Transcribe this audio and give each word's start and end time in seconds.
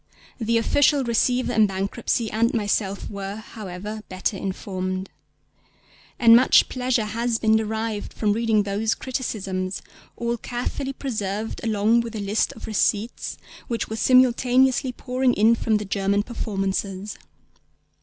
The 0.39 0.57
Official 0.57 1.03
Receiver 1.03 1.53
in 1.53 1.67
Bankruptcy 1.67 2.31
and 2.31 2.55
myself 2.55 3.07
were, 3.07 3.35
however, 3.35 4.01
better 4.09 4.35
informed. 4.35 5.11
And 6.17 6.35
much 6.35 6.69
pleasure 6.69 7.05
has 7.05 7.37
been 7.37 7.55
derived 7.55 8.11
from 8.11 8.33
reading 8.33 8.63
those 8.63 8.95
criticisms, 8.95 9.83
all 10.17 10.37
carefully 10.37 10.93
preserved 10.93 11.63
along 11.63 12.01
with 12.01 12.13
the 12.13 12.19
list 12.19 12.51
of 12.53 12.65
receipts 12.65 13.37
which 13.67 13.89
were 13.89 13.95
simultaneously 13.95 14.91
pouring 14.91 15.35
in 15.35 15.53
from 15.53 15.77
the 15.77 15.85
German 15.85 16.23
performances. 16.23 17.15